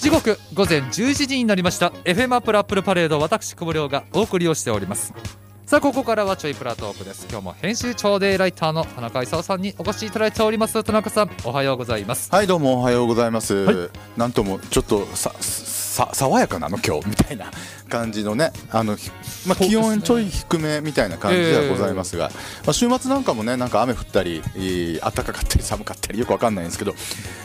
[0.00, 1.88] 時刻午前11時になりました。
[2.04, 5.12] FM アップルアップルパレード私久保亮がお送りをしております。
[5.66, 7.26] さあここからはちょいプラトークです。
[7.30, 10.82] 今日も編集長でライターの田中勲さんにお越しいただいております。
[10.82, 12.30] 田中さんおはようございます。
[12.32, 13.90] はいどうもおはようございます、はい。
[14.16, 15.34] なんともちょっとさ
[16.00, 17.50] さ爽やかなの今日みたいな
[17.88, 19.10] 感じのね あの、ひ
[19.46, 22.30] まあ、気温ちょい低めみたいな感じではございますが、
[22.64, 26.94] まあ、週末なんかもねなんか雨降ったりえー暖かかったり 寒かったりよくわかんないんですけど、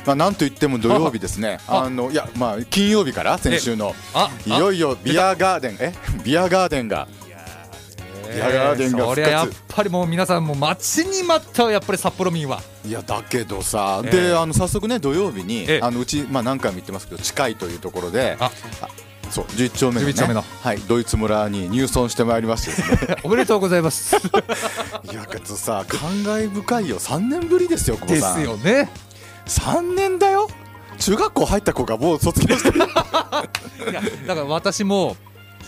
[0.05, 1.59] まあ、なんといっても土曜日ですね。
[1.67, 4.29] ああのいやまあ金曜日から先週のあ。
[4.45, 5.93] いよいよビアガーデンえ
[6.23, 7.07] ビアガーデンが
[8.33, 9.15] ビアガーデンが復活。
[9.15, 12.61] そりゃやっぱりもう皆さんも待ちに待ったやっぱり札幌民は。
[12.85, 14.11] いやだけどさ、ええ。
[14.29, 15.79] であの早速ね土曜日に、ええ。
[15.81, 18.51] あのうち、まあ、何回も言ってますけど近いというところであ。
[19.29, 20.43] そう11丁目の,、ね、11丁目の。
[20.61, 23.07] はい、ドイツ村に入村してまいりまして。
[23.07, 24.15] ね おめでとうございます。
[25.11, 26.99] いやけどさ感慨深いよ。
[26.99, 28.35] 3年ぶりですよでさん。
[28.35, 28.89] すよね。
[29.47, 30.49] 3年だよ。
[30.97, 32.79] 中学校入った子がもう卒業してる。
[33.91, 35.17] いやだから私も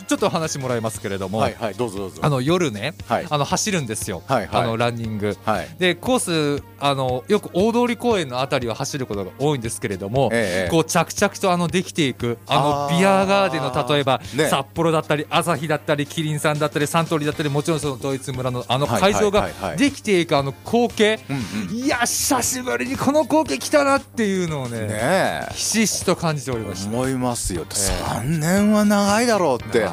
[0.05, 2.21] ちょっと話もらいますけれども、はいはいどうぞどうぞ。
[2.23, 3.27] あの夜ね、はい。
[3.29, 4.61] あの走るんですよ、はいはい。
[4.63, 5.37] あのランニング。
[5.45, 5.67] はい。
[5.77, 14.47] でコースあのよく大通公園のあたりを走ることが多いんですけれども、ええこう着々とあのできていくあのビアガーデンの例えば、ね。
[14.49, 21.75] 札幌だったり旭だったりキリンさんだったりサントリーだったりもちろんそのドイツ村のあのはい会場ができていくあの光景、うんうん。
[21.75, 25.53] いや久しぶりにこの光景来たなっていうのをねねえ。
[25.53, 26.89] ひしひしと感じておりました。
[26.89, 29.86] 思いますよ、え3年は長いだろうって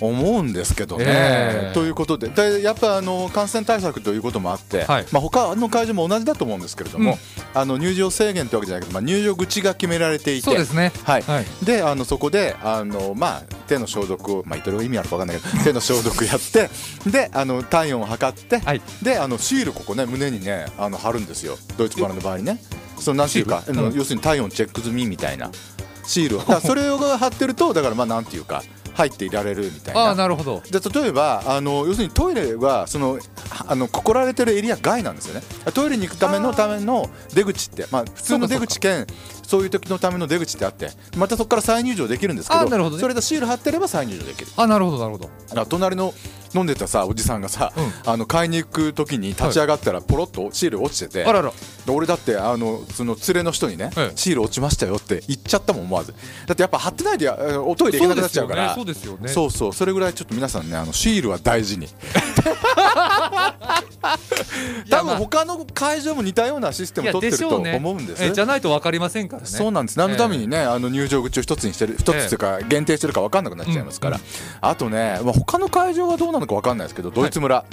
[0.00, 1.04] 思うんですけどね。
[1.06, 1.74] ええ。
[1.74, 2.28] ということで。
[2.28, 5.06] でやっぱあの感染対策ということもあって、はい。
[5.12, 7.18] まあ、他の会場も同じだと思うんですけれども、
[7.54, 10.42] あの入場制限というわけじゃないけど、まあ、入場口が決められていて。
[10.42, 10.92] そうですね。
[11.04, 11.22] はい。
[11.22, 11.46] はい。
[11.64, 16.70] であのそこであの、まあ、手の消毒を、まあ、どれが意味あるか分かんないけど 手の消毒やって
[17.10, 18.82] であの体温を測って、はい。
[19.02, 21.58] であのシールここね胸にねあの貼るんですよ。
[21.76, 22.60] ドイツ村の場合ね。
[22.98, 23.94] そのなんていうかうん。
[23.94, 25.50] 要するに体温チェック済みみたいな
[26.04, 26.60] シールを。
[26.60, 28.62] それを貼ってるとだからまあなんていうか
[28.96, 30.26] 入っていられるみたいああな。
[30.26, 30.62] なるほど。
[30.70, 33.18] で例えばあの要するにトイレはその
[33.66, 35.42] あのここられてるエリア外なんですよね。
[35.72, 39.06] トイレに行くためのための出口って、まあ、普通の出口兼
[39.46, 43.00] そういう時のための出口ってあってまたそこから再入場できるんですけどあなるほどね。
[43.00, 44.48] それでシール貼ってれば再入場できる。
[44.56, 45.66] あなるほどなるほど。
[45.66, 46.12] 隣の
[46.54, 51.50] 飲んでたさおじさんがさ、うあの買いに行く時に立ち上がったらポロッとシール落ちてて、あらら。
[51.50, 54.16] で俺だってあのその連れの人にね、ええ。
[54.16, 56.14] シール落ちましたよって言っちゃったもん思わず。
[56.46, 58.74] だってやっぱ貼ってないであおトイレ行けなくなっちゃうから。
[58.74, 59.28] そうですよね。
[59.28, 61.88] そうそうそれぐらいちょっと皆さんねあのシールは大事に
[64.90, 68.24] 多分他の会場も似たようなシステムいや取ってると思うんです。
[68.24, 69.48] えじゃないと分かりませんからね。
[69.48, 69.98] そうなんです。
[69.98, 74.22] 何のためにね、あの入場口を一つにしてる一つというか限定してるか分かんなくなっちゃいますから、うん
[74.60, 77.64] あとね、まあ、他の会場がどうなのか分かんないですけどドイツ村、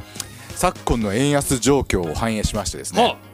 [0.56, 3.18] 昨今の円安状況を反映しましてですね。
[3.20, 3.33] あ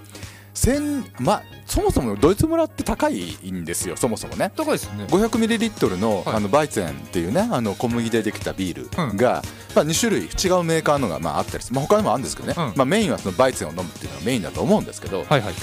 [0.61, 4.51] 千まあそもそもドイツ村って高いんですよそもそもね。
[4.57, 6.35] 高いですよね500ミリリットルの,、はい。
[6.35, 9.17] あのバイツェンっていうねあの小麦でできたビールうん。
[9.17, 9.41] が、
[9.75, 12.73] まあ、2種類違うメーカーのがまああったりする、まあ、他にもあるんですけどね、うん。
[12.75, 15.53] まあ、メインはそのバイツェンを飲むっていうのがメインだと思うんですけど、はいはい。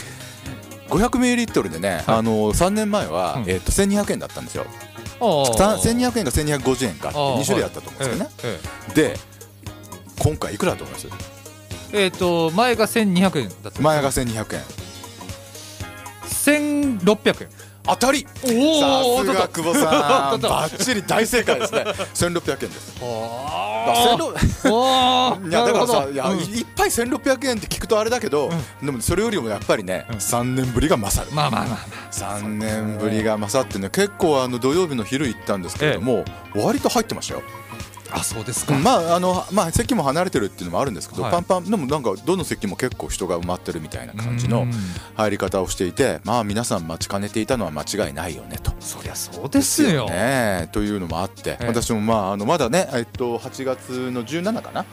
[0.89, 3.51] 500ミリリットルでね、あの3年前は、うん。
[3.51, 4.65] えー、と1200円だったんですよ。
[5.19, 9.19] あさあ1200円か1250円かってあー2種類あったと思うんですけどね、えで
[10.23, 11.09] 今回いくらだと思います？
[11.95, 14.61] ええーと前が1200円だった前が1200円
[16.51, 17.49] 1600円。
[17.89, 18.27] 当たり。
[18.43, 20.41] おーさすが久保さん。
[20.41, 21.85] バッチリ大正解ですね。
[22.15, 22.97] 1600円です。
[23.01, 24.17] あ。
[24.19, 25.39] 1600 あ。
[25.49, 26.39] いやだからさいや、うん。
[26.39, 28.51] いいっぱい1600円って聞くとあれだけど、
[28.83, 30.17] でもそれよりもやっぱりね、うん。
[30.17, 31.79] 3年ぶりが勝る、まあまあまあ
[32.11, 36.25] 3年ぶりが勝ってね結構あの土曜日の昼行ったんですけれども、
[36.57, 37.43] 割と入ってましたよ、
[38.13, 38.75] あそうですか。
[38.75, 41.33] まああのまあ席も離れてるっていうのもあるんですけど、はい。
[41.33, 44.73] パンパンでもなんかどの席も結構人が埋まってるみたいな感じのうん。
[45.17, 48.73] 入り方をしていてまあ皆さん待ちかねていたのは間違いないよねと。
[48.81, 50.09] そりゃそうですよ。
[50.09, 50.69] ね。
[50.73, 51.67] というのもあって、ええ。
[51.67, 54.85] 私もまああのまだね、えっと、8月の17かな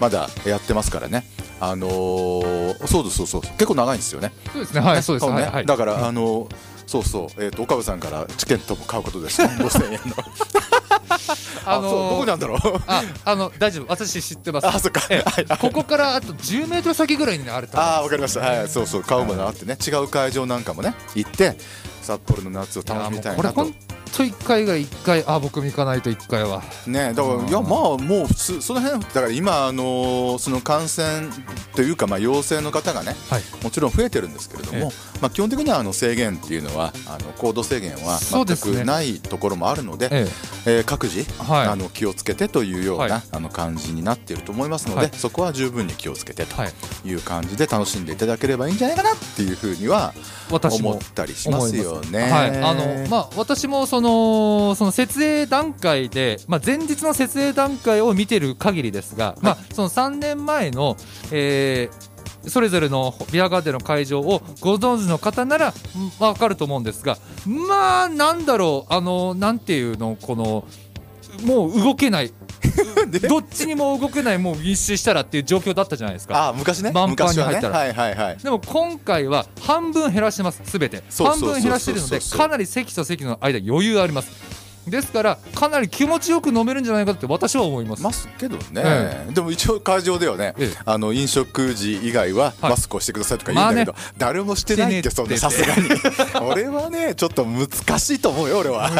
[0.00, 1.24] まだやってますからね、
[1.60, 4.32] あのーそうですそうそう結構長いんですよね。
[4.52, 4.80] そうですね。
[4.80, 5.26] はいそうです。
[5.26, 5.32] ね。
[5.32, 5.66] はいはい。
[5.66, 9.40] だから、あのーそうそう、えっと岡部さんからチケットも買うことです。
[9.42, 10.16] 5000円の。
[11.64, 12.82] あのーどこにあるんだろう？
[12.86, 13.86] ああの大丈夫。
[13.88, 14.66] 私知ってます。
[14.66, 15.02] あそっか。
[15.10, 15.30] ええ。
[15.30, 18.40] はいここからあと10メートル先ぐらいにあるとああわかりました。
[18.40, 19.02] はいそうそう。
[19.04, 19.76] 買うものがあってね。
[19.86, 21.56] 違う会場なんかもね行って
[22.02, 23.52] 札幌の夏を楽しみたいなと。
[23.54, 23.74] これ本
[24.12, 26.62] 当一回が一回あ僕も行かないと一回は。
[26.86, 31.28] ねだからいやまあもう普通その辺だから今あのーその感染
[31.74, 33.42] というかまあ陽性の方がねはい。
[33.62, 40.26] もちろん増えてるんですけれども、まあ、基本的にはあの制限っていうのはあの行動制限は全くないところもあるのでえ
[40.66, 40.80] え。
[40.80, 41.66] ー各自、はい。
[41.68, 43.22] あの気をつけてというような、はい。
[43.32, 45.10] あの感じになっていると思いますので、はい。
[45.14, 46.72] そこは十分に気をつけてとはい。
[47.04, 50.12] いう感じで楽しんでいただければいいんじゃないかなっていうふうには
[50.50, 52.30] 思ったりしますよね。
[52.30, 60.96] はい、あのまあ私もそのその設営段階で、まあ、前日の設営段階を見てる限りですが、まあその3年前の、
[61.30, 62.12] えー
[62.46, 65.72] それぞれのビアガーデンの会場をご存知の方なら
[66.18, 67.16] 分かると思うんですが
[67.46, 70.66] まあなんだろうあのなんていうのこの
[71.44, 72.34] もう動けないで
[73.28, 76.48] どっちにも動けないもう密集したらっていう状況だったじゃないですか。
[76.48, 76.92] あ昔ね。
[76.92, 77.78] 満帆に入ったら。
[77.78, 78.36] はいはいはい。
[78.38, 80.62] でも今回は半分減らしてます。
[80.64, 81.02] すべて。
[81.18, 84.30] 半分減らしてるのでかなり席と席の間余裕あります
[84.86, 90.78] ですからかなり気持ちよく飲めるんじゃないかって私は思います、ますけどね、えでも一応会場ではね、ええ。
[90.84, 92.70] あの飲食時以外ははい。
[92.70, 95.88] マスクをしてくださいとか言うんだけど、誰もしてないってそんなさすがに。
[96.44, 97.68] 俺はねちょっと難
[97.98, 98.90] しいと思うよ俺は。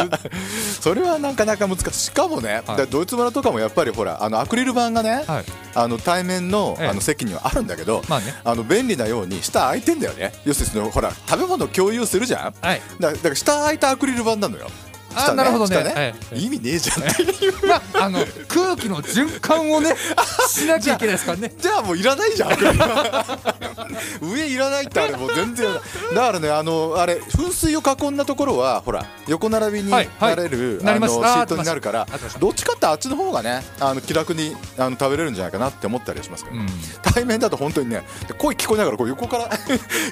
[0.79, 1.91] それはなかなか難しい。
[1.93, 2.77] しかもね、はい。
[2.77, 5.45] だドイツ村とかもやっぱりほらあのアクリル板がね、はい。
[5.75, 6.87] あの対面の,、ええ。
[6.87, 8.33] あの席にはあるんだけど、まあね。
[8.43, 10.33] あの便利なように下空いてんだよね。
[10.45, 12.53] 要するにそのほら食べ物共有するじゃん。
[12.99, 14.67] だから下空いたアクリル板なのよ
[15.15, 16.15] あ下なるほどね。
[16.33, 17.03] 意味ねえじゃん。
[17.67, 19.95] まああの空気の循環をね
[20.47, 21.53] しなきゃいけないですからね。
[21.59, 22.49] じゃあもういらないじゃん。
[24.21, 25.67] 上いらないってあれもう全然。
[26.13, 29.99] だからねあのあれ噴水を囲んだところはほら横並びにな
[30.35, 32.07] れる、シートになるから
[32.39, 36.67] どっちかってあっちの方がねあの気楽にあの食べれるんじゃないかなって思ったりはしますけど、うん。
[37.01, 38.03] 対面だと本当にね
[38.37, 39.49] 声聞こえながらこう横から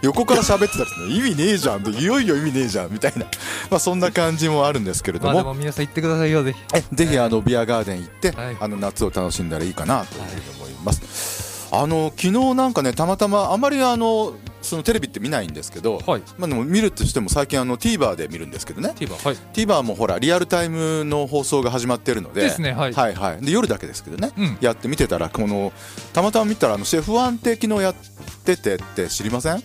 [0.02, 1.88] 横から喋ってたりね意味ねえじゃん。
[1.88, 2.92] いよいよ意味ねえじゃん。
[2.92, 3.26] みたいな、
[3.70, 6.60] まあ、そんな感じもあるんですけれども,、まあでも皆さん行ってくださいよぜひ。
[6.76, 8.58] えぜひあのビアガーデン行って、はい。
[8.60, 11.70] あの夏を楽しんだらいいかなというふうに思います。
[11.74, 16.22] あの昨日なんかねたまたまあまりあのそのテレビって見ないんですけど、はい。
[16.38, 18.94] まあでも見るとしても最近あの TVer で見るんですけどね。
[18.96, 19.38] TVer はい。
[19.54, 22.94] TVer もほらリアルタイムの放送が始まってるのでですねはい。
[22.94, 23.42] はいはい。
[23.46, 24.58] で夜だけですけどね、うん。
[24.62, 25.74] やって見てたらこの
[26.14, 27.96] たまたま見たらあのシェフワンって昨日やっ
[28.46, 29.64] ててって知りません？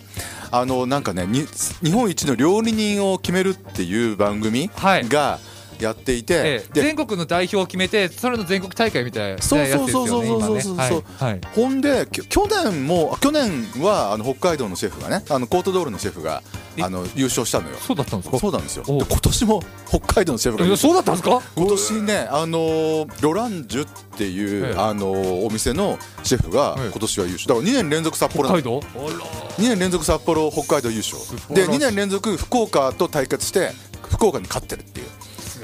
[0.49, 1.45] あのなんかねに
[1.83, 5.07] 日本一の料理人を決めるっていう番組はい。
[5.07, 5.39] が
[5.79, 11.41] やっていて、全国の代表を決めてそれの全国大会みたいなやつですよねそうそうそうそうそうそうはいはい。
[11.55, 13.51] ほんで去年も去年
[13.83, 16.41] はあの北海道のシェフがねあのコートドールのシェフが
[16.77, 16.83] え？
[16.83, 17.75] あの優勝したのよ。
[17.77, 18.39] そうだったんですか？
[18.39, 18.83] そうなんですよ。
[18.87, 21.41] 今年も北海道のシェフがそうだったんですか？
[21.55, 23.87] 今年ねあのーロランジュっ
[24.17, 24.75] ていう、ええ。
[24.77, 26.89] あのーお店のシェフがええ。
[26.89, 27.47] 今年は優勝。
[27.49, 28.49] だから2年連続札幌。
[28.49, 28.81] 北海道？
[28.95, 29.07] あら
[29.57, 31.17] 2年連続札幌北海道優勝。
[31.53, 33.71] で2年連続福岡と対決して
[34.09, 35.07] 福岡に勝ってるっていう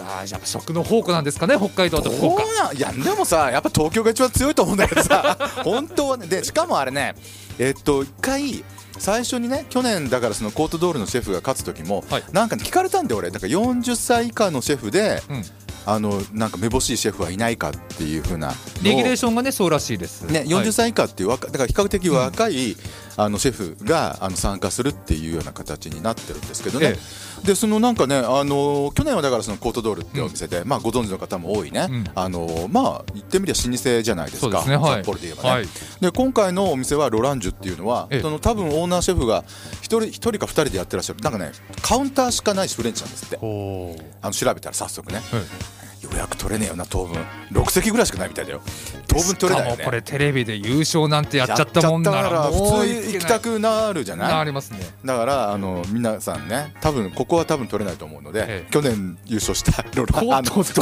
[0.03, 7.15] あーやっぱ食の宝庫なんですかね北海道と福どう岡なんいやでもさやっぱ東京が一番強いと思うんだけどさ 本当はねでしかもあれね
[7.59, 8.63] えっと一回
[8.97, 12.23] 最初にね去年だからそのコートドールのシェフが勝つ時も、はい。
[12.31, 13.31] なんかね聞かれたんで俺。
[13.31, 15.43] なんか40歳以下のシェフで、うん。
[15.85, 20.21] あのなんかめぼしいシェフはいないかっていう風なのをレギュレーションがねそうらしいです。
[20.21, 22.77] ね、はい40歳以下っていう若だから比較的若い、
[23.17, 26.95] あのシェフがあの参加するっていうような形になってるんですけどね、
[27.43, 32.03] でそのなんかね、あの去年はだからそのコートドールっていうお店で、まあ、ご存知の方も多いね、うん。
[32.15, 34.95] あのまあ言ってみりゃ老舗じゃないですかですねはい。
[34.97, 35.67] 札幌で言えばね、はい。
[36.01, 38.21] で今回のお店はロランジュっていうのはええ。
[38.21, 39.43] その多分オーナーシェフが
[39.81, 41.19] 一人一人か二人でやってらっしゃる。
[41.19, 41.51] なんかね
[41.81, 43.37] カウンターしかないしフレンチなんですって。
[43.37, 45.19] ほあの調べたら早速ね。
[45.33, 45.82] う
[46.13, 47.17] 予約取れねえよな当分。
[47.51, 48.61] 6席ぐらいしかないみたいだよ。
[49.07, 49.83] 当分取れないよね。
[49.83, 54.33] これテレビで優勝なんてやっちゃったもんなら普通行きたくなるじゃない？
[54.33, 54.79] なりますね。
[55.03, 58.71] だからあの皆さんね多分ここは多分取れないと思うので、ええ。
[58.71, 60.75] 去年優勝したロラコートドールあのコー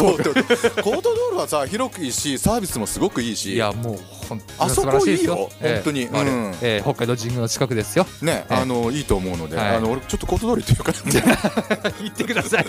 [0.74, 3.54] トコートドールはさ広くいいしサービスもすごくいいし。
[3.56, 4.00] いやもう
[4.58, 6.10] あそこ素晴らしいいいよ本当に。
[6.12, 6.30] あれ。
[6.30, 6.56] うん。
[6.62, 8.06] えー北海道神宮の近くですよ。
[8.22, 8.56] ね、ええ。
[8.56, 9.76] あのいいと思うので、はい。
[9.76, 11.30] あの俺ちょっとコートドール行ってみよ
[11.68, 12.66] うかな 行ってください。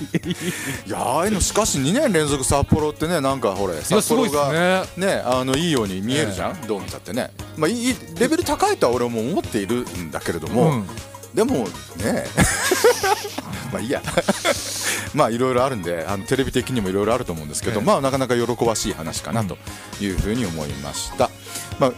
[0.87, 7.31] いやああいうのしかし2年連続札幌ってねなんかほれ札幌がねあのいいように見えるじゃん、どう見たってね。
[7.57, 10.87] まあいいレベル高いとは俺も思っているんだけれども、うん
[11.35, 11.55] でも
[11.97, 12.25] ね。
[13.73, 14.03] まあいいや。
[15.15, 17.87] まあいろいろあるんであのテレビ的にもいろいろあると思うんですけど、ええ。
[17.87, 19.57] まあなかなか喜ばしい話かなと
[20.01, 21.31] いうふうに思いました、
[21.79, 21.93] まあ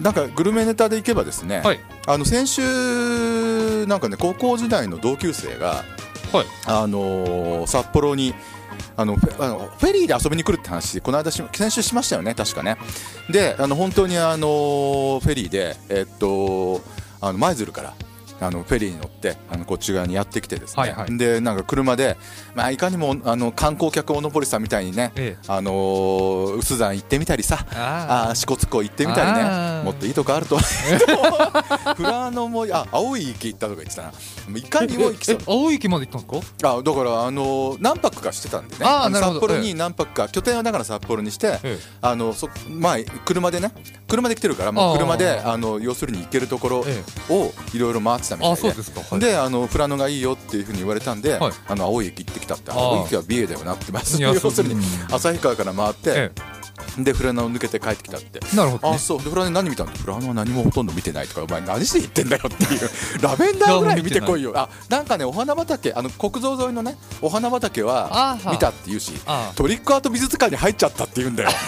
[0.00, 1.80] なんかグルメネタでいけばですね、はい。
[2.06, 5.84] あの先週なんかね高校時代の同級生が
[6.32, 6.46] はい。
[6.66, 8.34] あのー札幌に
[8.96, 12.76] あのフェあのフェリーで遊びに来るって話この間し先週しましたよね確かね。
[13.30, 16.82] であの本当にあのフェリーでえっと
[17.20, 17.94] あの舞鶴から
[18.40, 21.18] あのフェリーに乗ってあのこっち側にやってきてですね、はいはい。
[21.18, 22.16] でなんか車で、
[22.58, 25.44] まあ、いかにもあの観光客オノポリスさんみたいにね、ええ。
[25.46, 29.84] あのー、臼山行ってみたりさああー支笏湖行ってみたりあねー。
[29.84, 30.58] もっといいとこあると。
[31.96, 34.08] 富良野もあ青い池行ったとか言ってたな。
[34.08, 34.14] も
[34.56, 35.36] ういかにも行きそう。
[35.40, 36.70] え青い池まで行ったんですか？
[36.78, 38.84] あだからあのー何泊かしてたんでね。
[38.84, 43.70] 札幌に何泊か拠点はだから札幌にしてえあのそまあ車でね
[44.08, 44.98] 車で来てるからもうあー。
[44.98, 48.52] 車であの要するに行けるところえをいろいろ回ってたみたいで。
[48.54, 49.00] あそうですか。
[49.08, 49.20] はい。
[49.20, 51.52] であの富良野がいいよっていうふうに言われたんで、はい。
[51.68, 54.20] あの青い駅行ってきたってあー青い駅は美瑛だよなってます。
[54.22, 55.14] 要するにうん。
[55.14, 56.32] 旭川から回って、え
[57.04, 58.40] で富良野を抜けて帰ってきたって。
[58.52, 58.96] えなるほどね。
[58.96, 59.18] あそう。
[59.18, 59.92] で富良野何見たの？
[59.92, 62.90] 富良野は何もほとんど見てないとかお前何して言ってんだよっていう。
[63.22, 64.52] ラベンダーぐらい見てこいよ。
[64.54, 71.50] あなんかねお花畑あの国道沿いのねお花畑は見たって言うしあトリックアート美術館に入っちゃったって言うんだよ。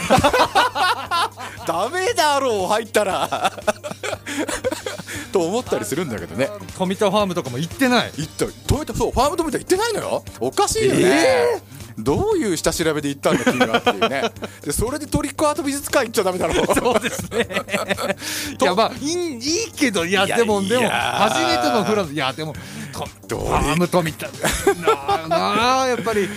[1.67, 3.53] ダメだろう入ったら。
[5.33, 6.49] と思ったりするんだけどね。
[6.77, 8.13] 富田ファームとかも行ってない。
[8.17, 10.25] 行ったトヨタそうファームトヨタ行ってないのよ。
[10.41, 11.63] おかしいよね、
[12.03, 14.23] どういう下調べで行ったんだ君はっていうね。
[14.65, 16.75] でそれでトリックアート美術館行っちゃダメだろ。
[16.75, 17.49] そうですね。
[18.61, 22.13] いやまあいいいいけどいやでもでも初めてのフランス。
[22.13, 22.55] いやでも
[22.93, 26.29] とどうファーム富田なあなあやっぱり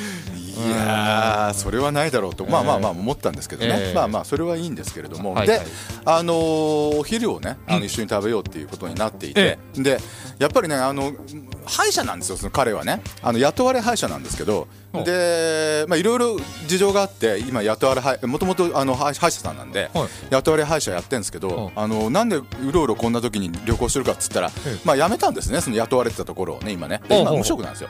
[0.55, 3.93] いやーそれはないだろうと、まあまあまあ思ったんですけどね、ええ。
[3.93, 5.61] まあまあそれはいいんですけれども、で、
[6.05, 7.79] あのーお昼をねあうん。
[7.81, 9.97] の一緒に食べようっていうことになっていて、で
[10.37, 11.13] やっぱりねあの
[11.65, 13.01] 歯医者なんですよその彼はね。
[13.21, 14.67] あの雇われ歯医者なんですけど。
[14.93, 20.07] でまあいろいろ事情があって今雇われ歯もともとあの歯歯医者さんなんで、はい。
[20.29, 24.79] 雇われ歯医者やってるんですけど、あのなんでうろうろこんな時に旅行してるかっつったら、ええ。
[24.85, 27.01] まあ辞めたんですねその雇われてたところをね今ね。
[27.09, 27.89] で今無職なんですよ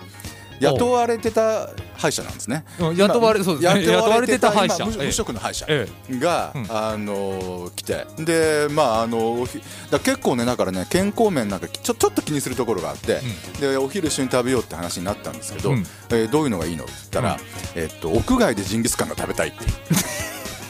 [0.63, 2.65] 雇われてた歯医者なんですね。
[2.79, 3.85] うん雇われそうですね。
[3.85, 4.85] 雇われてた歯医者。
[4.85, 5.87] 今無職の歯医者え
[6.19, 6.67] が、うん。
[6.69, 8.05] あの来て。
[8.17, 9.47] でまああの
[9.91, 13.19] だ結構ねだからね健康面なんかちょちょっと気にするところがあって、
[13.59, 15.85] でお昼一緒に食べようって話になったんですけど、うん。
[16.09, 17.37] えーどういうのがいいのって言ったら、
[17.75, 19.57] えっと屋外でジンギスカンが食べたいって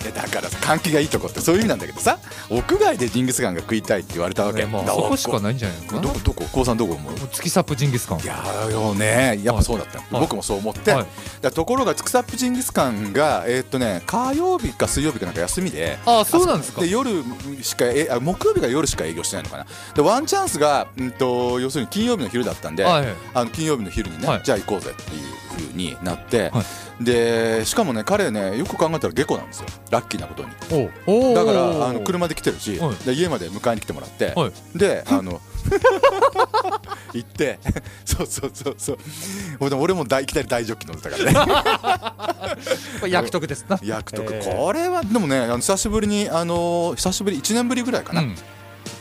[0.06, 2.20] やだからさ換気がいいとこってそういう意味なんだけどさ
[2.50, 6.02] 屋外でジンギスカンが食いたいって言われたわけ、えまあだそこしかないんじゃないのかな？
[6.02, 6.20] どこ？
[6.24, 6.46] どこ？
[6.52, 7.18] 高さんどこ思うも？
[7.18, 8.20] う突きサップジンギスカン。
[8.20, 9.40] いやーよね。
[9.44, 10.04] やっぱそうだった、い。
[10.12, 11.06] 僕もそう思って、はい。
[11.42, 15.98] だところがつくさっぷジンギスカンがえーっとね火曜日か水曜日かなんか休みで。
[16.06, 16.82] ああそうなんですか。
[16.82, 17.24] で夜
[17.62, 19.66] しかえあ木曜日が夜しか営業してないのかな？
[19.96, 23.08] でワンチャンスが、うん、と要するに金曜日の昼だったんで、はい。
[23.34, 24.42] あの金曜日の昼にね、はい。
[24.44, 25.22] じゃあ行こうぜっていう
[25.58, 26.64] 風になって、はい
[27.02, 29.66] でしかもね彼ねよく考えたら下戸なんですよ。
[29.90, 31.34] ラッキーなことに。
[31.36, 32.96] だからあの車で来てるし、はい。
[33.06, 34.78] で家まで迎えに来てもらって、はい。
[34.78, 35.42] であの
[37.14, 37.60] 行って
[38.06, 39.70] そうそうそうそう。
[39.70, 42.56] で俺も大いきなり大ジョッキ乗ってたからね。
[43.02, 43.80] これ役得ですな。
[43.84, 48.36] 役得、えーこれはでもねあの久しぶりにあの久しぶり1年ぶりぐらいかな、うん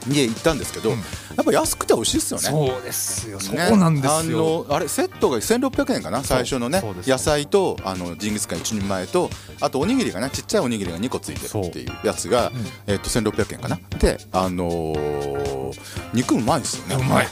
[0.09, 0.97] 家行ったんですけど、うん。
[0.99, 1.03] や
[1.41, 2.45] っぱ安くて美味しいですよね。
[2.69, 3.69] そうですよそね。
[3.73, 4.67] うなんですよ。
[4.67, 9.31] あのあれセットが1600円かな最初のね野菜とあのジンギスカン1人前と
[9.61, 12.55] あとおにぎりがねちっちゃいおにぎりが2個ついてるっていうやつが、うん。
[12.87, 13.79] えっと1600円かな。
[13.99, 15.73] であのー
[16.13, 17.05] 肉うまいですよね。
[17.05, 17.27] うまい。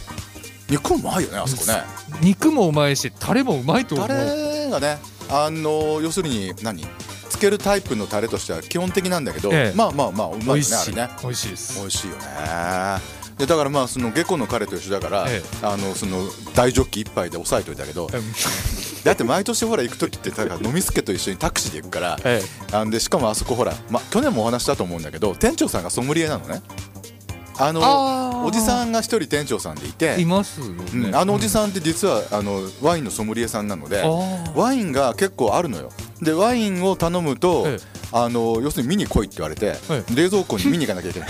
[0.71, 1.83] 肉うまいよねあそこね。
[2.23, 4.99] 肉もうまいしタレもうまいと思タうレがね
[5.29, 6.83] あのー要するに何？
[6.83, 6.87] つ
[7.41, 9.77] けるタイプのタレとしては基本的なんだけど、ええ。
[9.77, 11.09] まあまあまあうまいねあれね。
[11.23, 11.49] 美味しい。
[11.51, 11.79] です。
[11.79, 13.21] 美味しいよね。
[13.39, 16.19] でだからまあその下戸の彼と一緒だから、えあのその
[16.55, 18.09] 大ジョッキ一杯で抑えといたけどう。
[18.09, 18.11] ん
[19.03, 26.61] だって毎年ほら行く時ってだから飲みすけと一緒にタクシーで行くからえあんでしかもあそこほら、ま、去年もお話したと思うんだけど店長さんがソムリエなのね
[27.61, 34.03] あのおじさんが一人店長さんでいてえいますようんねあのおじさんって実はあのワインのソムリエさんなので
[34.55, 35.91] ワインが結構あるのよ。
[36.23, 37.79] でワインを頼むと、え
[38.13, 41.29] あの要するに見に来いって言われて、え冷蔵庫に見に行かなきゃいけない。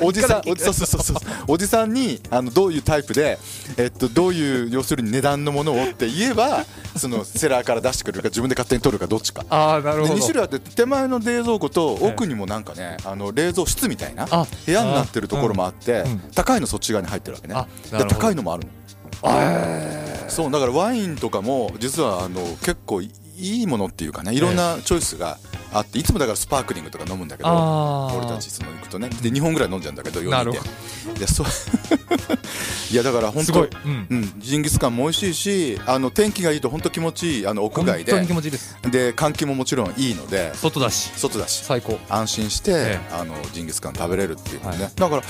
[0.00, 1.16] おじさんおじそうそうそうそう。
[1.48, 3.38] おじさんにあのどういうタイプで、
[3.76, 6.64] えっと、どういう要するに値段のものをって言えば
[6.96, 9.44] そのセラーから出してくれるか自分で勝手に取るかどっちか。
[9.50, 17.54] ああなるで2ほど種類あって手前の冷蔵庫と奥にもなんかねあの冷蔵室みたいなあ部屋になってるところもあってうん高いのそっち側に入ってるわけね。
[17.98, 18.70] で高いのもあるの。
[19.24, 25.38] えそうだからワインとかも実はあの結構いいものっていうかねいろんなチョイスが
[25.76, 29.08] あっていつもだからスパークリングとか飲むんだけど俺たちその行くとね。
[29.08, 31.20] で2本ぐらい飲んじゃうんだけど4なるほ人で。
[31.20, 31.46] でそう。
[32.92, 34.06] いやだから本当うん。
[34.10, 38.26] うん、ジンギスカンも美味しいしあの天気がいいと本当気持ちいいあの屋外で。
[38.26, 38.76] 気持ちいいです。
[38.90, 41.10] で換気ももちろんいいので外だし。
[41.16, 41.62] 外だし。
[41.64, 41.98] 最高。
[42.08, 44.78] 安心して、えあのジンギスカン食べれるっていうね、はい。
[44.78, 45.22] だから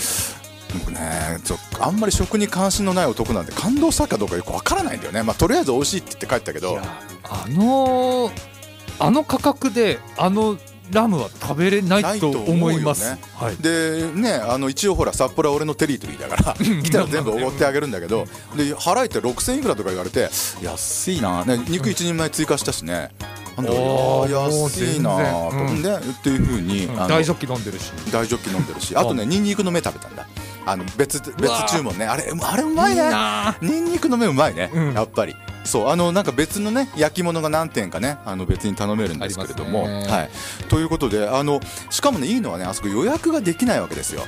[0.79, 5.23] 僕ねちょあんまり食に関心のない男なんで感動したかどうかよくわからないんだよね。
[5.23, 6.79] まあとりあえず美味しいって言って帰ったけど。
[6.79, 8.56] あのー
[8.99, 10.59] あの価格であの
[10.91, 13.11] ラムは食べれないと思います。
[13.11, 13.57] ないとはい。
[13.57, 18.27] でねあの一応ほら札幌は俺のテリトリーだから 来たら全部おごってあげるんだけど
[18.57, 20.31] で払えて6000いくらとか言われて
[20.63, 23.11] 安いな、ね、肉一人前追加したしね。
[23.57, 25.93] なんだおーろういや安いなと、全然。
[25.95, 27.91] ねっていうふうに、あの大ジョッキ飲んでるし。
[28.13, 28.95] 大ジョッキ飲んでるし。
[28.95, 30.27] あとねニンニクの芽食べたんだ。
[30.67, 32.05] あの別別わ注文ね。
[32.07, 33.03] あれあれうまいね。
[33.03, 34.95] いなニンニクの芽うまいね、うん。
[34.95, 35.35] やっぱり
[35.67, 44.23] そうあのなんか別のね焼き物が何点かねあの別に頼めるんですけれども、はい、ということであのしかもねいいのはねあそこ予約ができないわけですよ。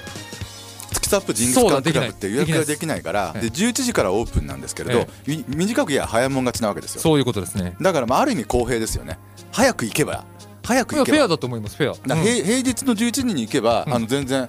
[0.92, 5.44] 月サップジンギスカンクラブって予約ができないからできないで11時からオープンなんですけれど、い。
[5.48, 7.00] 短く言えば早いもん勝ちなわけですよ。
[7.02, 7.76] そういうことですね。
[7.80, 9.18] だからまあある意味公平ですよね。
[9.52, 10.24] 早く行けば。
[10.64, 11.24] 早く行けば。
[11.24, 11.76] アだと思います。
[11.76, 11.92] フェア。
[11.92, 12.02] うん。
[12.02, 13.94] だ平平日の11時に行けば、うん。
[13.94, 14.48] あの全然、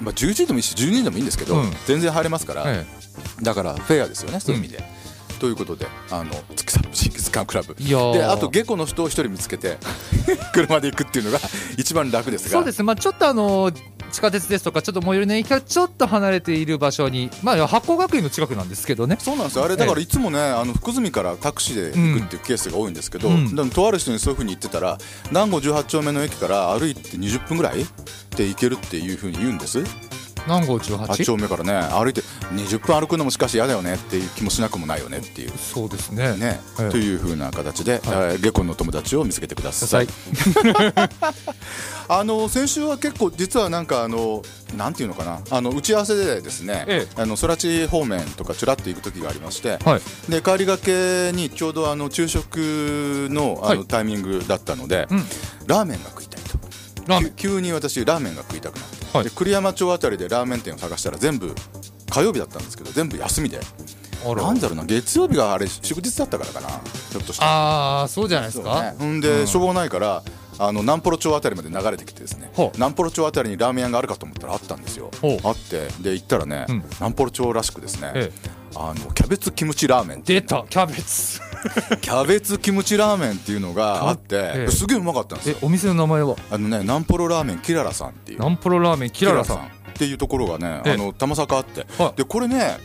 [0.00, 1.72] まあ、11時でもいいし12時でもいいんですけど、うん。
[1.86, 2.86] 全然入れますから、え。
[3.42, 5.01] だからフェアですよねそういう意味で。
[5.42, 7.74] ということであの月サップジンギスカンクラブ。
[7.76, 9.76] えいであと下戸の人を一人見つけて
[10.54, 11.40] 車で行くっていうのが
[11.76, 12.50] 一番楽ですが。
[12.50, 12.84] そうですね。
[12.84, 13.72] まあちょっとあの
[14.12, 19.16] 地下鉄ですとかちょっと最寄りの駅からちょっと離れている場所に、まあ八甲学院の近くなんですけどね。
[19.18, 19.64] そうなんですよ。
[19.64, 23.52] あれだからいつもねあの福住からタクシーで行くっていうケースが多いんですけど、うん。
[23.52, 24.96] でもとある人にそういうふうに言ってたら
[25.30, 27.84] 南郷18丁目の駅から歩いて20分ぐらい
[28.36, 29.82] で行けるっていうふうに言うんです
[30.46, 31.24] 南郷8 18。
[31.24, 32.22] 丁目からね歩いて
[32.54, 36.36] 20分歩くのもしかし嫌だよねっていう気もしなくもないよねっていうそうですね。
[36.36, 40.08] ね、ええというふうな形で、えー下戸の友達を見つけてくださはいい。
[42.08, 44.42] あの先週は結構実はなんかあの
[44.76, 50.30] なんていうのかなあの打ち合わせでですね、えあの空地方面とかちらっと行く時がありまして、はい。
[50.30, 55.24] で帰りがけにちょうどあの昼食のあの、はいタイミングだったので、うん
[55.66, 56.58] ラーメンが食いたいと。
[57.06, 57.32] ラーメン。
[57.36, 59.24] 急急に私ラーメンが食いたくなって、はい。
[59.24, 61.54] で栗山町あたりでラーメン店を探したら全部
[62.10, 63.60] 火曜日だったんですけど全部休みで。
[64.24, 67.44] なんだろうな月曜日があれ祝日だったからかなひょっとして。
[67.44, 68.92] ああそうじゃないですそうか。
[68.92, 69.46] ね、んで、うん。
[69.48, 70.22] しょうがないから
[70.58, 72.52] あの南幌町あたりまで流れてきてですね。
[72.74, 75.10] 南幌町あたりにラーメン屋があるかと思ったらあったんですよ。
[75.42, 75.88] あって。
[76.00, 76.84] で行ったらね、うん。
[77.00, 78.32] 南幌町らしくですね、え
[78.76, 81.40] あのキャベツキムチラーメンっていう出たキャベツ。
[82.00, 84.70] キャベツキムチラーメンっていうのがあって、ええ。
[84.70, 85.56] すげえうまかったんですよ。
[85.62, 86.36] えお店の名前は？
[86.50, 88.40] あのね南幌ラーメンキララさんっていう。
[88.40, 89.56] ナンプロラーメンキララさん。
[89.56, 89.60] っ
[89.94, 90.92] ていうところがね、ええ。
[90.94, 92.12] あの玉坂あって、はい。
[92.16, 92.78] でこれね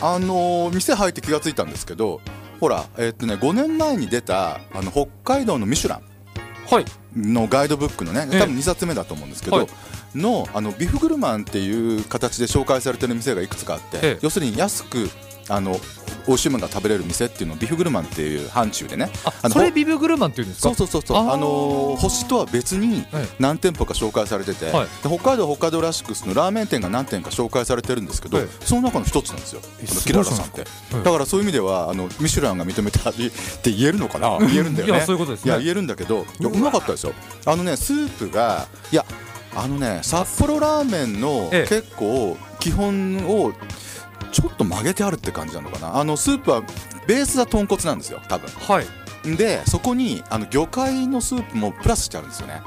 [0.00, 2.20] あのー店入って気がついたんですけど
[2.60, 6.02] ほらえっとね5年前に出たあの北海道のミシュラン。
[6.70, 6.84] はい。
[7.16, 8.38] のガイドブックのねええ。
[8.40, 9.66] 多分2冊目だと思うんですけど、はい。
[10.14, 14.18] のあのビフグルマンっていう形で紹介されてる店がいくつかあって、ええ。
[14.22, 15.10] 要するに安く
[15.50, 15.78] あの
[16.26, 19.10] 美味しいものが食べれる店っていうのをビフグルマンっていう範疇でね。
[19.24, 20.74] ああのそれビブグルマンっていうんですか？
[20.74, 21.16] そうそうそうそう。
[21.18, 23.28] あのー星とは別にええ。
[23.38, 24.86] 何店舗か紹介されてて、はい。
[25.02, 28.64] で北海道は北海道らしくそのラーメン店が何店か紹介されてるんですけど、ええ。
[28.64, 29.62] その中の一つなんですよ。
[30.06, 33.30] キララさんって、ごいだからそういう意味ではあのミシュランが認めた味っ
[33.62, 34.38] て言えるのかな？
[34.38, 34.92] 言えるんだよね。
[34.92, 35.52] いやそういうことですね。
[35.52, 37.14] いや言えるんだけどいやうまかったですよ。
[37.46, 39.04] あのねスープがいや
[39.56, 41.68] あのね札幌ラーメンのええ。
[41.68, 43.52] 結構基本を
[44.30, 45.96] ちょっと曲げてあるって感じなのかな。
[45.98, 46.62] あのスープは
[47.06, 48.48] ベースは豚骨なんですよ多分。
[48.50, 48.86] はい。
[49.36, 52.62] でそこにあの魚介のスープもプラスしてあるんですよね。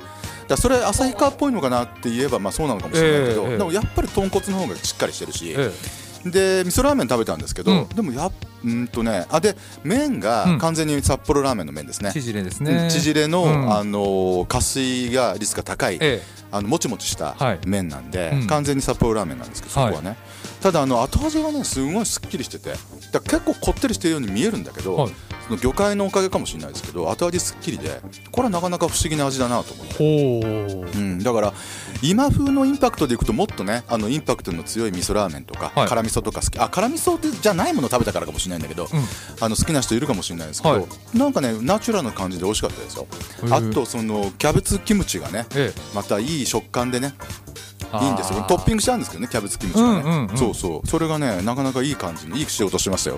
[0.47, 3.57] だそれ旭川っぽいのかなって言えばまあそうなのかもしれないけど、ええええ。
[3.57, 5.71] でもやっぱり豚骨の方がしっかりしてるし、え
[6.25, 7.87] で味噌ラーメン食べたんですけど、うん。
[7.89, 8.31] でもやっ
[8.63, 10.19] うんとねあで麺うん。
[10.19, 12.11] が完全に札幌ラーメンの麺ですね。
[12.15, 12.89] え。、縮れですうんね。
[12.91, 13.73] 縮れの、うん。
[13.73, 16.21] あのー加水が率が高い、え
[16.51, 17.59] あのもちもちしたはい。
[17.65, 18.47] 麺なんで、うん。
[18.47, 20.17] 完全に札幌ラーメンなんですけどそこはね、
[20.63, 22.73] ただあの後味がねすごいすっきりしてて
[23.11, 25.11] だ結構こってりしてるように見えるんだけど、はい。
[25.45, 27.99] その魚介のおかげかもしれないですけど後味すっきりで
[28.31, 30.39] これはなかなか不思議な味だなと思って。
[30.39, 30.97] う。
[30.97, 31.53] うん、だから
[32.01, 35.87] 今風のインパクトでいくともっとねあのインパクトの強い味噌ラーメンとか、はい。
[35.89, 38.89] 辛味噌とか好きあ辛味噌ってじゃないもの食べたからかもしれないんだけど、うん。
[39.41, 41.17] あの好きな人いるかもしれないですけど、はい。
[41.17, 43.07] なんかねナチュラルな感じで美味しかったですよ。
[43.51, 47.53] あとそのキャベツキムチがねえまたいい食感でねえ
[48.01, 48.43] いいんですよ。
[48.47, 50.37] トッピングしてあるんですけどねキャベツキムチがね、うんうんうん。
[50.37, 50.87] そうそう。
[50.87, 53.17] それがねなかなかいい感じにいい仕事してましたよ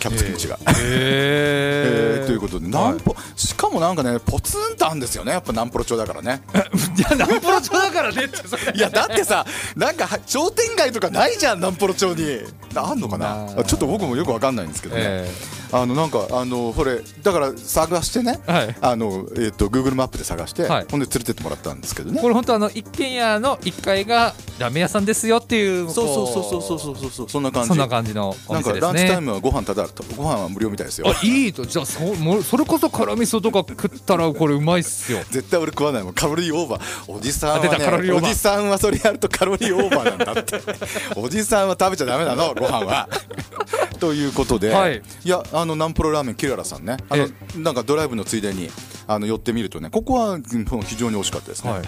[0.00, 0.58] キャベツキムチが。
[0.82, 2.24] ええ。
[2.24, 2.94] ー ということで、はい。
[2.94, 6.42] 南ポしかもなんかねポツンとあるんですよねやっぱ南ポロ町だからね。
[6.96, 8.62] いやナンプロ町だからねってそれ。
[8.74, 12.40] いやだってさなんかは商店街とかないじゃん南ポロ町に。
[12.74, 13.48] あんのかな？
[13.64, 15.30] ちょっと僕もよくわかんないんですけどね、え
[15.72, 18.40] あのなんかあのこれだから探してね。
[18.46, 18.76] えはい。
[18.80, 20.86] あのえっ、と Google マップで探して、はい。
[20.90, 22.20] ほんで連れてってもらったんですけどね。
[22.20, 27.68] これ本当あの一軒家の一階がラーメン屋さんですよっていうそうそうそうそうそうそうそうそんな感じ。
[27.68, 28.92] そんな感じのおなんか店ですね。
[28.92, 31.06] ランチタイムはご飯ただご飯は無料みたいですよ。
[31.08, 31.64] あいいと。
[31.64, 35.18] じゃあそもうそれこそ辛味噌とか食ったらこれうまいっすよ。
[35.30, 36.14] 絶対俺食わないもん。
[36.14, 37.12] カロリーオーバー。
[37.12, 40.60] おじさんはねおじさんはそれやるとカロリーオーバーなんだって。
[41.16, 43.08] おじさんは食べちゃダメなのご飯は。
[44.00, 45.02] ということで、はい。
[45.24, 46.96] やあのナンプロラーメンキララさんね。
[47.08, 48.70] あのなんかドライブのついでに
[49.06, 50.44] あの寄ってみるとねここはうん
[50.84, 51.82] 非常に美味しかったですね、はい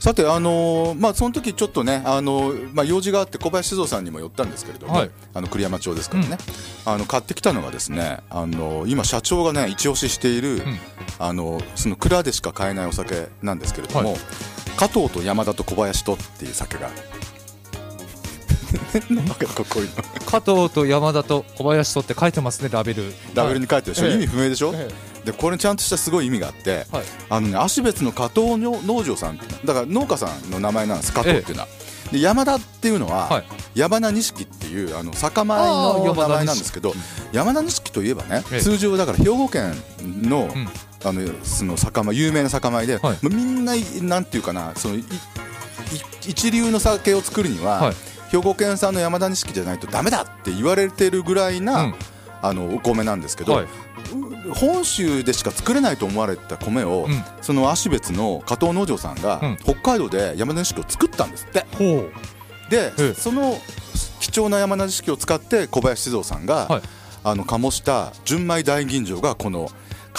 [0.00, 5.10] さてあのーまあその時ちょっとねあのーまあ用事があって小林静雄さんにも寄ったんですけれども、はい。
[5.34, 6.38] あの栗山町ですからね、
[6.84, 10.78] あの買ってきたのがですねあのー今社長がね一押ししている、ん。
[11.18, 14.18] あのその蔵でしか買えないお酒なんですけれども、はい。
[14.76, 16.88] 加藤と山田と小林とっていう酒が
[19.10, 20.02] なんかこういうの。
[20.26, 23.12] 加藤と山田と小林とって書いてますねラベル。
[23.34, 24.14] ラベルに書いてるでしょ、ええ。
[24.14, 24.88] 意味不明でしょ、え
[25.24, 27.04] でこれちゃんとしたすごい意味があって、はい。
[27.30, 31.68] あのね芦別の加藤農農場さんだから農家さんの名前なんです加藤っていうのは、
[32.12, 33.44] で山田っていうのは、はい。
[33.74, 36.92] 山田錦っていうあの酒米の名前なんですけど
[37.32, 37.92] 山田錦。
[37.92, 38.60] といえばね、ええ。
[38.60, 40.68] 通常だから兵庫県の,、ん。
[41.04, 43.18] あのその酒米有名な酒米で、はい。
[43.22, 45.04] みんないなんていうかなそのいい
[46.26, 47.94] 一流の酒を作るには、はい
[48.30, 51.94] 兵庫県産の山田錦じゃないとダメだって言われてるぐらいな、うん。
[52.40, 53.64] あのお米なんですけど、はい。
[53.64, 53.68] う
[54.54, 57.24] 本州でしか作れないと思われた米を、うん。
[57.42, 59.56] その芦別の加藤農場さんが、うん。
[59.56, 61.66] 北海道で山田錦を作ったんですって。
[61.76, 62.70] ほう。
[62.70, 63.14] で、ええ。
[63.14, 63.58] その
[64.20, 66.82] 貴重な山田錦を使って小林静雄さんが、はい。
[67.24, 69.70] あの醸した純米大吟醸がこの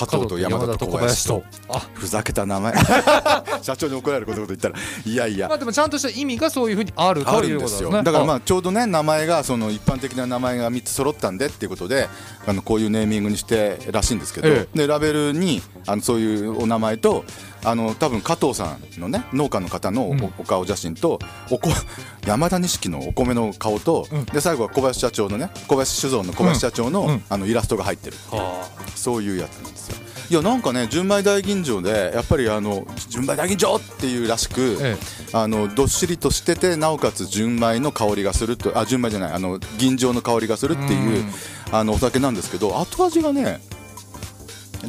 [0.06, 1.44] 加藤と山田と小林と。
[1.68, 2.74] あふざけた名前。
[3.62, 4.76] 社長に怒られること言ったら。
[5.06, 5.48] いやいや。
[5.48, 7.98] まあでもちゃんとした意味がそういうふうにあるあということですね。
[7.98, 12.08] あだからまあちょうどね名前がその一般的な名前が3つ揃ったんでっていうことで
[12.46, 14.68] あのこういうネーミングにしてらしいんですけど、え。
[14.74, 17.26] でラベルにあのそういうお名前と
[17.64, 21.20] あの多分加藤さんのね農家の方のお,、顔写真と
[21.50, 21.70] おこ
[22.26, 24.26] 山田錦のお米の顔と、うん。
[24.26, 27.08] で最後は小林社長のね小林酒造の小林社長の,、うん。
[27.10, 29.96] うんあのイラストが入ってるはそういうやつなんですよ。
[30.30, 34.98] いやなんかね純米大吟醸でやっぱりあの純米大吟醸っていうらしく、え。
[35.34, 41.34] あのどっしりとしててなおかつ純米の香りがするとあ純米じゃないあの吟醸の香りがするっていううん。
[41.72, 43.60] あのお酒なんですけど後味がね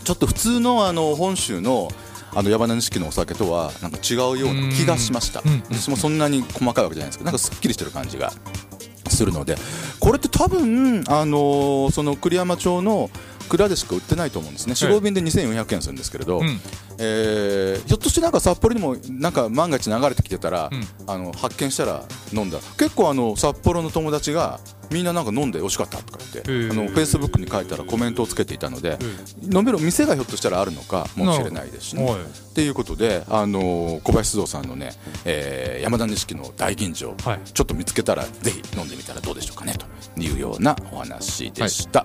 [0.05, 1.89] ちょっと普通のあの本州の
[2.35, 5.43] あの山田錦のお酒とはなんか違うような気がしました。
[5.71, 8.33] 私もそんなに細かいわけじゃないですけどなんかすっきりしてる感じが
[9.09, 9.57] するので
[9.99, 13.11] これって多分あのーその栗山町の
[13.51, 14.73] 蔵でしか売ってないと思うんですね。
[14.75, 16.61] 4、5瓶で2400円するんですけれど、うん。
[16.99, 20.87] えーひょっとしてなんか札幌にもなんか万が一流れてきてたら、うん。
[21.07, 22.59] あの発見したら飲んだ。
[22.79, 24.61] 結構あの札幌の友達が
[24.91, 28.99] みんななんか飲んで美味しかったとか言ってあのフェイスブックに書いたらコメントをつけていたので
[29.43, 32.05] 飲める店がひょっとしたらあるのかもしれないですしね。
[32.05, 32.21] はい。
[32.21, 34.91] っていうことで、あのー小林静雄さんのね、
[35.25, 37.41] えー山田錦の大吟醸、はい。
[37.45, 39.75] ちょっと見つけたらぜひ飲んでみたらどうでしょうかね
[40.15, 42.05] というようなお話でした。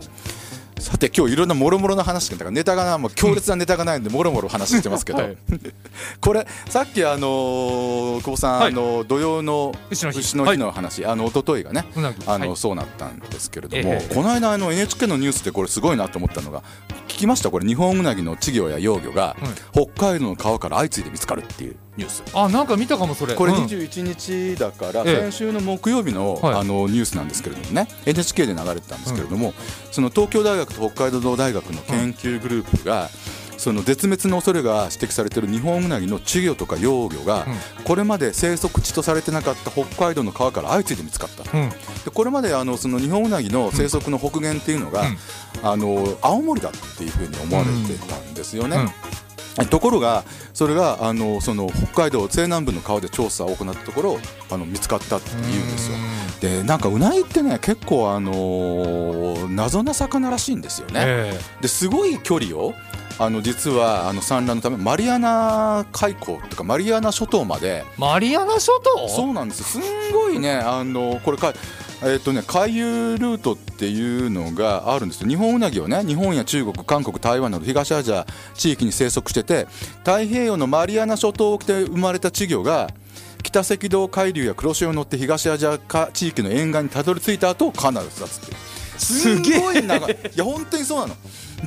[0.80, 5.38] さて今日いろんなもろもろな話だからネタがなもう強烈なネタがないんでもろもろ話してますけど、はい。
[6.20, 8.72] これさっきあのー久保さん、はい。
[8.72, 10.20] あの土曜の牛の日。
[10.20, 11.86] 牛の日の話、あの一昨日がね
[12.28, 12.58] あの、はい。
[12.58, 14.14] そうなったんですけれども、ええ。
[14.14, 16.62] この間あの NHK のニュースでこれすごいなと思ったのが
[17.08, 17.50] 聞きました？
[17.52, 19.36] これ日本ウナギの稚魚や幼魚が
[19.72, 22.24] 北海道の川から相次いで見つかるっていうニュース。
[22.34, 23.36] あなんか見たかもそれ。
[23.36, 23.66] これうん。
[23.66, 25.22] 21日だからええ。
[25.24, 26.54] 先週の木曜日のはい。
[26.56, 27.88] あのニュースなんですけれどもね。
[28.06, 29.54] NHK で流れてたんですけれども
[29.92, 33.10] その東京大学と北海道大学の研究グループが
[33.58, 37.48] その絶滅の恐れが指摘されているニホンウナギの稚魚とか幼魚が
[37.86, 41.58] これまで生息地とされてなかった北海道の川から相次いで見つかった。
[41.58, 41.70] うん。
[41.70, 41.76] で
[42.14, 45.18] これまであのそのニホンウナギの生息の北限っていうのが、うん。
[45.64, 48.94] あの青森だっていうふうに思われてたんですよね。
[49.58, 54.20] うんところがそれがあのその北海道西南部の川で調査を行ったところ
[54.52, 55.98] あの見つかったっていうんですよ。
[56.42, 61.02] でなんかウナギってね結構あのー謎な魚らしいんですよね。
[61.06, 62.74] えですごい距離を
[63.18, 67.86] あの実はあの産卵のためマリアナ海溝とかマリアナ諸島まで。
[67.88, 69.08] えマリアナ諸島？
[69.08, 69.64] そうなんです。
[69.64, 71.54] すんごいねあのこれか
[72.04, 75.28] えっとね、回遊ルートっていうのがあるんですよ。
[75.28, 79.66] 日本ウナギはね日本や中国韓国台湾など東アジア地域に生息してて
[80.00, 82.90] 太平洋のマリアナ諸島沖で生まれた稚魚が
[83.44, 88.52] 北赤道海流や黒潮に乗って東アジアか地域の沿岸にたどり着いた後カナダで育つって。
[88.52, 88.58] いう
[88.98, 89.60] すげえ。
[89.60, 90.12] ごい長い。
[90.12, 91.16] いや本当にそうなの。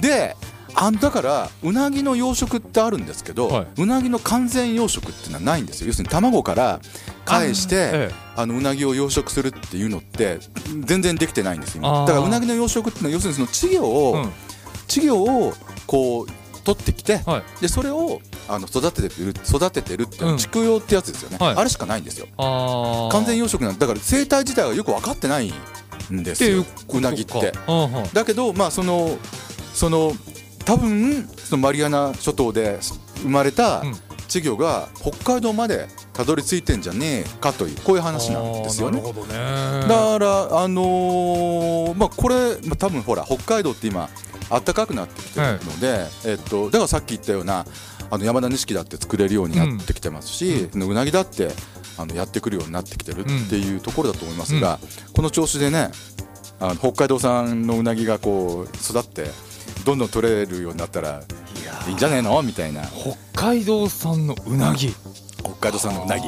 [0.01, 0.37] で
[0.75, 3.67] あだからうなぎの養殖ってあるんですけど、はい。
[3.79, 5.89] うなぎの完全養殖っていうのはないんですよ。
[5.89, 6.81] 要するに卵から
[7.29, 10.39] 返してあのうなぎを養殖するっていうのって
[10.85, 11.83] 全然できてないんですよ。
[11.83, 14.23] だからうなぎの養殖っていうのは要するにその稚魚を、うん。
[14.89, 15.53] 稚魚を
[15.87, 16.29] こう
[16.65, 17.43] 取ってきてはい。
[17.61, 20.39] でそれをあの育ててる育ててるっていうのはうん。
[20.39, 21.57] 畜養ってやつですよね、はい。
[21.57, 22.27] あれしかないんですよ。
[23.13, 25.53] 完全養殖なんてだから生態自体がよく分かってない
[26.13, 26.65] んですよ。
[26.89, 27.53] うなぎって。
[28.15, 29.19] だけどまあその
[29.75, 30.13] その
[30.65, 32.79] 多分そのマリアナ諸島で
[33.23, 33.97] 生まれたうん。
[34.29, 35.89] 稚魚が北海道まで
[36.19, 39.01] たどり着いてんじゃねえかというこういう話なんですよね。
[39.01, 39.07] ね。
[39.07, 44.11] だからあのーまあこれ、まあ、多分ほら北海道って今
[44.51, 47.65] 暖かくなってきてるので、えっと、だからさっき言ったような
[48.11, 51.51] あの山田錦だって作れるようになってきてますし、うなぎだって
[51.97, 54.81] あのやってくるようになってきてるっていうところだと思いますが、
[55.15, 55.93] この調子でね
[56.59, 59.27] あの北海道産のうなぎがこう育って
[59.85, 61.23] どんどん取れるようになったら
[61.87, 62.43] いいんじゃねえの？
[62.43, 62.83] みたいな。
[62.83, 64.89] 北海道産のうなぎ。
[64.89, 65.28] 北
[65.61, 66.25] 海道産のうなぎ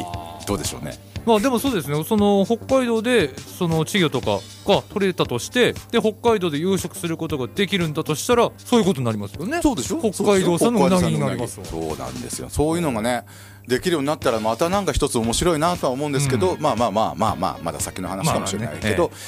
[0.47, 0.99] どうでしょうね。
[1.27, 2.03] まあでもそうですね。
[2.03, 9.61] その北海道でその稚魚とかが取れたとしてで北海道で養殖することができるんだとしたらそういうことになりますよね。
[9.63, 9.99] そうでしょ？
[9.99, 11.61] 北海道産のうなぎになります。
[11.61, 13.25] わそうなんですよそういうのがね
[13.69, 16.61] できるようになったらまたなんか一つ面白いなとは思うんですけど、うん。
[16.61, 19.19] まあまあまあまあまあまだ先の話かもしれないけど、まあ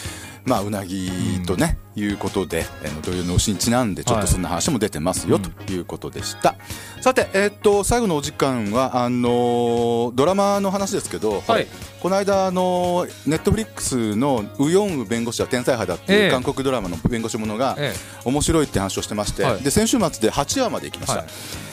[0.45, 1.11] うなぎ
[1.47, 6.57] とね、いうことで、えー、土曜の牛にちなんでちょっとそんな話も出てますよ、はいということでした、
[7.01, 11.67] さてえーっと最後のお時間はあのードラマの話ですけど、はい。
[12.01, 16.25] この間あのネットフリックスのウヨンウ弁護士は天才派だってええ。
[16.27, 19.63] いう韓国ドラマの弁護士ものがえ面白いって話をしてまして、はい。
[19.63, 21.72] で先週末で8話まで行きました、はい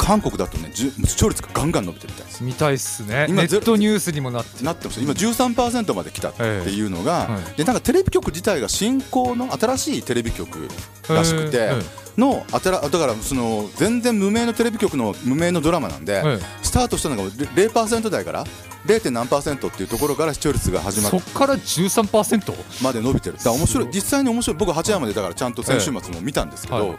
[0.00, 2.42] 韓国だとね視聴率がガンガン伸びてるみたいです。
[2.42, 3.26] 見たいっすね。
[3.28, 4.98] 今ネットニュースにもなってなってます。
[4.98, 7.34] 今13%まで来たっていうのが、ええ。
[7.34, 10.68] はいでなんかテレビ局自体が新興の新しいテレビ局
[11.08, 11.70] らしくて、え
[12.16, 12.20] え。
[12.20, 16.40] のあたらだからその全然無名のテレビ局の無名のドラマなんで、ええ。
[16.62, 18.44] スタートしたのが0 0%台から
[18.86, 19.10] 0.
[19.10, 23.36] 何パーセントっていうところから視聴率が始まっそっから13%まで伸びてる。
[23.36, 23.88] だ面白い。
[23.92, 24.56] 実際に面白い。
[24.56, 26.98] 僕8話までだからちゃんと先週末も見たんですけど、ええはい。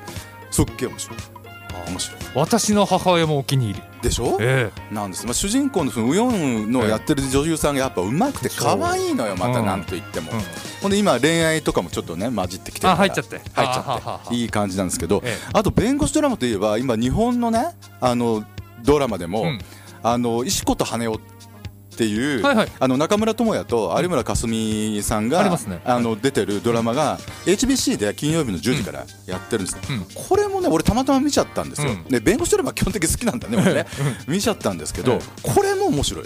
[0.52, 1.41] すっげえ面白い
[1.88, 2.20] 面白い。
[2.36, 3.82] 私の母親もお気に入り。
[4.02, 4.38] でしょ？
[4.40, 9.66] えなんです、まあ、主人公のウヨンのやってる女優さんがやっぱ上手くて可愛いのよまたうん。
[9.68, 10.42] なんと言っても、えうん。
[10.82, 13.38] ほんで今恋愛とかもちょっとね混じってきて入っちゃって。
[13.54, 14.36] 入っちゃって。
[14.36, 15.38] いい感じなんですけど、ええ。
[15.54, 18.44] あと弁護士ドラマといえば今日本のねあの
[18.84, 19.60] ドラマでも、うん。
[20.02, 21.41] あの石子と羽男って
[22.06, 22.72] いう、はいはい。
[22.80, 25.82] あの中村智也と有村架純さんが、あね。
[25.86, 30.06] あの出てるドラマが HBC で金曜日の10時からやってるんです、うん。
[30.28, 32.04] これもね俺たまたま見ちゃったんですよ、うん。
[32.06, 33.86] で弁護士ドラマ基本的に好きなんだね俺ね。
[34.28, 36.26] 見ちゃったんですけど、えこれも面白い。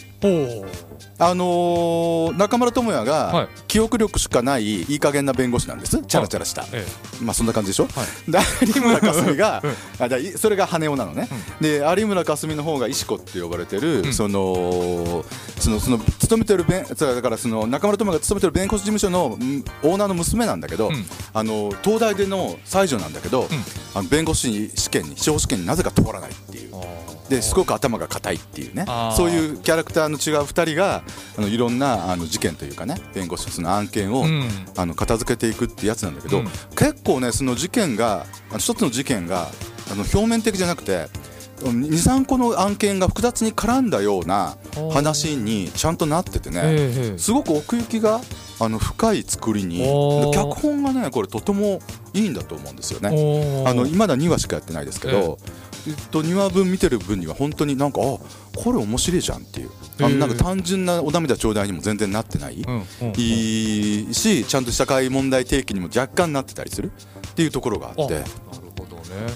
[1.17, 3.06] あのー中村智也はい。
[3.06, 6.01] が記憶力しかないいい加減な弁護士なんです。
[6.06, 6.86] チャラチャラした、え
[7.21, 8.32] まあそんな感じでしょ、はい。
[8.32, 8.39] で
[8.73, 9.71] 有村架純がうん。
[9.71, 11.28] あそれが羽男なのね、
[11.62, 14.13] で有村架純の方が石子って呼ばれてる、うん。
[14.13, 15.23] その
[15.60, 21.06] そのその勤めてる弁だからその中村智也が勤めてる弁護士事務所のうんオーナーの娘なんだけど、うん。
[21.34, 23.48] あの東大での才女なんだけど、
[23.94, 26.76] あの弁護士試験に司法試験になぜか通らないっていう。
[27.30, 28.86] ですごく頭が硬いっていうね。
[29.18, 31.04] そういうキャラクターの違う2人が
[31.38, 34.48] あのいろんなあの事件というかね弁護士その案件を、うん。
[34.78, 36.46] あの片付けていくってやつなんだけど、うん。
[36.76, 38.26] 結構ねその事件が
[38.58, 39.48] 一つの事件が
[39.91, 41.08] あの表面的じゃなくて
[41.60, 44.58] 23個の案件が複雑に絡んだような
[44.91, 48.20] 話にちゃんとなっててね、ええすごく奥行きが
[48.60, 49.84] あの深い作りに
[50.34, 51.80] 脚本がねこれとても
[52.13, 53.65] いいんだと思うんですよね。
[53.68, 55.38] あのまだ2話しかやってないですけど、
[55.88, 59.70] えっと、2話分見てる分には本当になんかあこれ面白いじゃんっていう。
[60.00, 62.65] あのなんか単純なお涙ちょうだいにも全然なってない、
[63.18, 66.91] いいしちゃんと社会問題提起にも若干なってたりする
[67.30, 68.24] っていうところがあって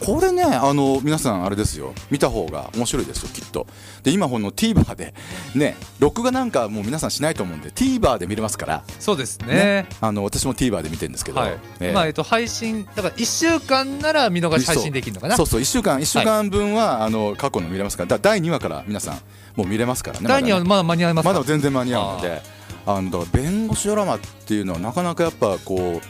[0.06, 1.94] これねあの皆さんあれですよ。
[2.10, 3.68] 見た方が面白いですよきっと。
[4.04, 5.14] で今この TVer で
[5.56, 8.84] ね録画なんかもう皆さんしないと思うんで TVer で見れますから。
[9.00, 9.88] そうですね。
[10.02, 11.58] あの私も TVer で見てるんですけど、はい。
[11.80, 11.92] ええ。
[11.94, 15.36] まあえっと配信だから1週間なら見逃し配信できるのかな？
[15.38, 18.10] そうそう1週間一週間分は、あの過去の見れますから。
[18.10, 19.20] だ第2話から皆さん
[19.56, 20.60] もう見れますからね第2まだね。
[20.60, 21.34] 話まだ間に合いますか？
[21.34, 22.60] まだ全然間に合うので。
[22.86, 26.02] あのだから弁護士ドラマっていうのはなかなかやっぱこう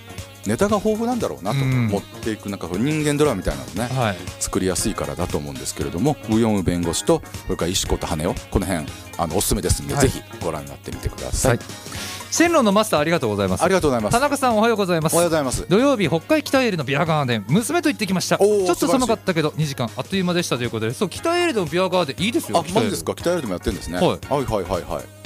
[0.46, 1.88] ネタが豊富なんだろうなとうん。
[1.88, 4.18] 持っていくなんか人間ドラマみたいなのねはい。
[4.40, 8.86] 作りやすいからだと思うんですけれどもウヨンウ弁護士とそれから石子と羽男この辺
[9.18, 10.08] あのおすすめですんで、はい。
[10.08, 11.66] ぜひご覧になってみてください、はい。
[12.32, 13.64] シェンロンのマスターありがとうございます。
[13.64, 14.14] ありがとうございます。
[14.14, 15.14] 田中さんおはようございます。
[15.14, 15.66] おはようございます。
[15.68, 23.14] 土曜日北海北エールのビアガーデン娘と行ってきましたちょっと寒かったけど2時間あっという間でしたということでそう北エールのビアガーデンいいですよあマジですか？
[23.16, 24.08] 北エルでもやってるんですね、はい。
[24.08, 25.19] はいはいはいはい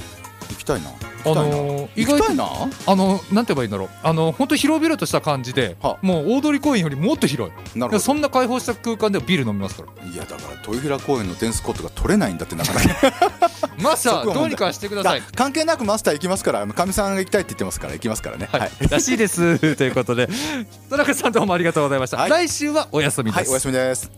[0.54, 0.90] 行きたいな。
[0.90, 2.46] あ行きたいな、のー意外と行きたいな？
[2.86, 3.90] あのなんて言えばいいんだろう。
[4.04, 5.98] あの本当広々とした感じでは。
[6.02, 7.80] もう大通公園よりもっと広い。
[7.80, 8.00] なるほど。
[8.00, 10.10] そんな開放した空間でビール飲みますから。
[10.10, 13.70] いやだから豊平公園のテニスコートが取れないんだってなかなか。
[13.82, 15.20] マスターどうにかしてください。
[15.20, 18.50] あ関係なくマスター行きますからかみさんが行きたいって言ってますから行きますからね。
[18.52, 19.58] はい、らしいです。
[19.76, 20.28] ということで
[20.90, 22.30] 田中さんどうもありがとうございました、はい。
[22.30, 24.12] 来週はお休みです、はい、おやすみです